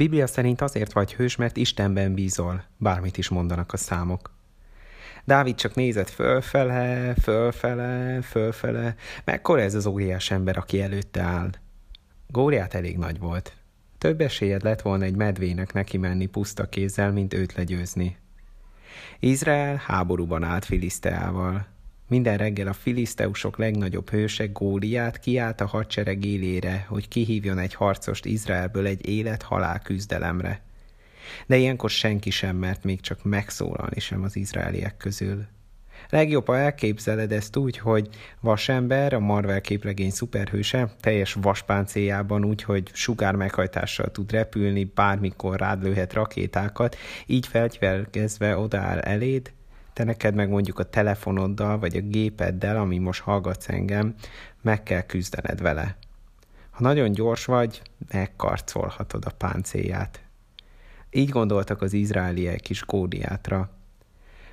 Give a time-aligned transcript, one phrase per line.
[0.00, 4.32] Biblia szerint azért vagy hős, mert Istenben bízol, bármit is mondanak a számok.
[5.24, 8.94] Dávid csak nézett fölfele, fölfele, fölfele.
[9.24, 11.50] Mekkora ez az óriás ember, aki előtte áll?
[12.26, 13.56] Góriát elég nagy volt.
[13.98, 18.16] Több esélyed lett volna egy medvének neki menni puszta kézzel, mint őt legyőzni.
[19.18, 21.66] Izrael háborúban állt Filiszteával.
[22.10, 28.24] Minden reggel a filiszteusok legnagyobb hőse Góliát kiállt a hadsereg élére, hogy kihívjon egy harcost
[28.24, 30.60] Izraelből egy élet-halál küzdelemre.
[31.46, 35.46] De ilyenkor senki sem mert még csak megszólalni sem az izraeliek közül.
[36.08, 38.08] Legjobb, ha elképzeled ezt úgy, hogy
[38.40, 45.82] vasember, a Marvel képregény szuperhőse, teljes vaspáncéjában úgy, hogy sugár meghajtással tud repülni, bármikor rád
[45.82, 46.96] lőhet rakétákat,
[47.26, 49.52] így felgyvelkezve odaáll eléd,
[50.00, 54.14] te neked meg mondjuk a telefonoddal, vagy a gépeddel, ami most hallgatsz engem,
[54.62, 55.96] meg kell küzdened vele.
[56.70, 60.22] Ha nagyon gyors vagy, megkarcolhatod a páncélját.
[61.10, 63.70] Így gondoltak az izraeliek is Gódiátra.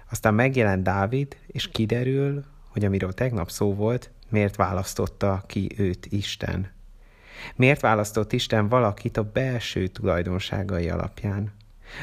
[0.10, 6.72] Aztán megjelent Dávid, és kiderül, hogy amiről tegnap szó volt, miért választotta ki őt Isten.
[7.56, 11.57] Miért választott Isten valakit a belső tulajdonságai alapján?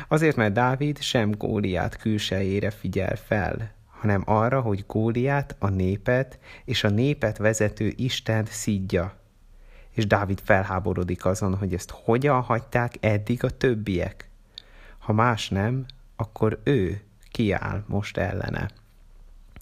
[0.08, 6.84] Azért, mert Dávid sem Góliát külsejére figyel fel, hanem arra, hogy Góliát, a népet és
[6.84, 9.14] a népet vezető Isten szidja.
[9.90, 14.28] És Dávid felháborodik azon, hogy ezt hogyan hagyták eddig a többiek.
[14.98, 15.84] Ha más nem,
[16.16, 18.70] akkor ő kiáll most ellene.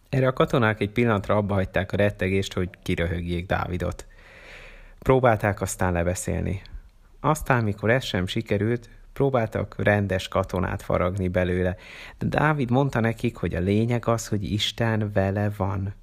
[0.09, 4.07] Erre a katonák egy pillanatra abba hagyták a rettegést, hogy kiröhögjék Dávidot.
[4.99, 6.63] Próbálták aztán lebeszélni.
[7.21, 11.77] Aztán, mikor ez sem sikerült, próbáltak rendes katonát faragni belőle,
[12.19, 15.95] de Dávid mondta nekik, hogy a lényeg az, hogy Isten vele van.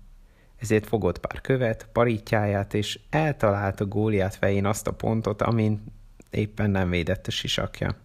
[0.58, 5.84] Ezért fogott pár követ, parítjáját, és eltalálta Góliát fején azt a pontot, amin
[6.30, 7.96] éppen nem védett a sisakja.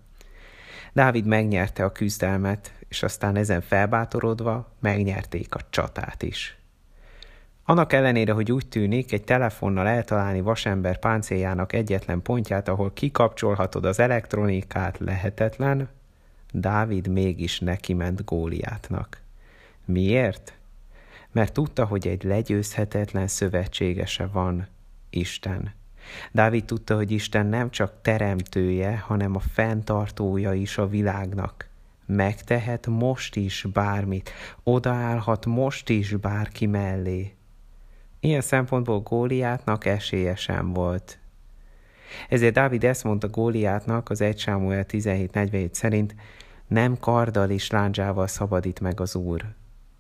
[0.92, 6.59] Dávid megnyerte a küzdelmet, és aztán ezen felbátorodva megnyerték a csatát is.
[7.64, 13.98] Annak ellenére, hogy úgy tűnik, egy telefonnal eltalálni vasember páncéljának egyetlen pontját, ahol kikapcsolhatod az
[13.98, 15.88] elektronikát, lehetetlen,
[16.52, 19.20] Dávid mégis neki ment Góliátnak.
[19.84, 20.52] Miért?
[21.32, 24.66] Mert tudta, hogy egy legyőzhetetlen szövetségese van,
[25.10, 25.72] Isten.
[26.32, 31.69] Dávid tudta, hogy Isten nem csak teremtője, hanem a fenntartója is a világnak.
[32.06, 34.31] Megtehet most is bármit,
[34.62, 37.34] odaállhat most is bárki mellé.
[38.25, 41.19] Ilyen szempontból Góliátnak esélye sem volt.
[42.29, 46.15] Ezért Dávid ezt mondta Góliátnak az 1 Sámuel 17.47 szerint,
[46.67, 49.45] nem karddal és láncsával szabadít meg az Úr,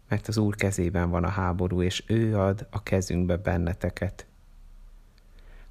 [0.08, 4.26] mert az Úr kezében van a háború, és ő ad a kezünkbe benneteket.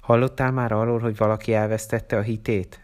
[0.00, 2.80] Hallottál már arról, hogy valaki elvesztette a hitét?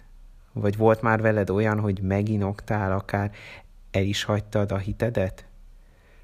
[0.53, 3.31] Vagy volt már veled olyan, hogy meginoktál, akár
[3.91, 5.45] el is hagytad a hitedet?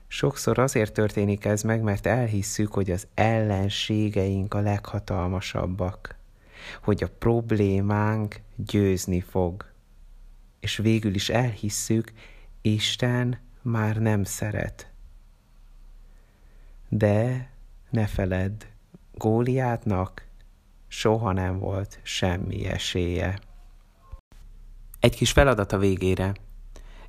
[0.09, 6.17] Sokszor azért történik ez meg, mert elhisszük, hogy az ellenségeink a leghatalmasabbak,
[6.83, 9.72] hogy a problémánk győzni fog.
[10.61, 12.12] És végül is elhisszük,
[12.61, 14.91] Isten már nem szeret.
[16.89, 17.50] De
[17.91, 18.65] ne feledd,
[19.15, 20.27] Góliátnak
[20.89, 23.39] soha nem volt semmi esélye.
[25.00, 26.34] Egy kis feladat a végére.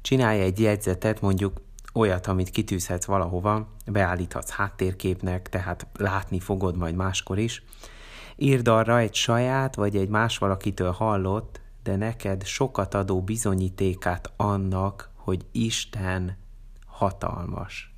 [0.01, 1.61] Csinálj egy jegyzetet, mondjuk
[1.97, 7.63] olyat, amit kitűzhetsz valahova, beállíthatsz háttérképnek, tehát látni fogod majd máskor is.
[8.35, 15.09] Írd arra egy saját vagy egy más valakitől hallott, de neked sokat adó bizonyítékát annak,
[15.15, 16.37] hogy Isten
[16.85, 17.96] hatalmas.